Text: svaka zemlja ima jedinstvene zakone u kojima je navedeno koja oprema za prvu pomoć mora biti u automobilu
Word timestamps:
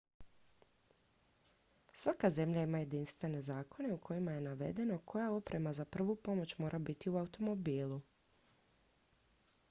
svaka 1.93 2.29
zemlja 2.37 2.63
ima 2.63 2.79
jedinstvene 2.79 3.41
zakone 3.47 3.93
u 3.93 3.97
kojima 3.97 4.31
je 4.31 4.41
navedeno 4.41 4.97
koja 5.05 5.29
oprema 5.31 5.73
za 5.73 5.85
prvu 5.85 6.15
pomoć 6.15 6.55
mora 6.57 6.79
biti 6.79 7.09
u 7.09 7.17
automobilu 7.17 8.01